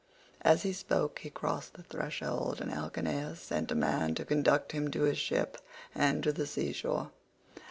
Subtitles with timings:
[0.41, 4.89] As he spoke he crossed the threshold, and Alcinous sent a man to conduct him
[4.89, 5.59] to his ship
[5.93, 7.11] and to the sea shore.